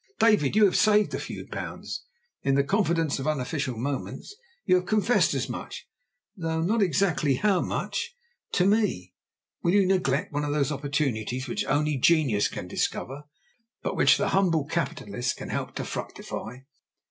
David, 0.17 0.55
you 0.55 0.65
have 0.65 0.75
saved 0.75 1.13
a 1.13 1.19
few 1.19 1.45
pounds; 1.45 2.07
in 2.41 2.55
the 2.55 2.63
confidence 2.63 3.19
of 3.19 3.27
unofficial 3.27 3.77
moments 3.77 4.33
you 4.65 4.73
have 4.73 4.87
confessed 4.87 5.35
as 5.35 5.47
much 5.47 5.87
(though 6.35 6.59
not 6.59 6.81
exactly 6.81 7.35
how 7.35 7.61
much) 7.61 8.15
to 8.53 8.65
me. 8.65 9.13
Will 9.61 9.73
you 9.75 9.85
neglect 9.85 10.33
one 10.33 10.43
of 10.43 10.53
those 10.53 10.71
opportunities 10.71 11.47
which 11.47 11.63
only 11.65 11.97
genius 11.97 12.47
can 12.47 12.67
discover, 12.67 13.25
but 13.83 13.95
which 13.95 14.17
the 14.17 14.29
humble 14.29 14.65
capitalist 14.65 15.37
can 15.37 15.49
help 15.49 15.75
to 15.75 15.85
fructify? 15.85 16.55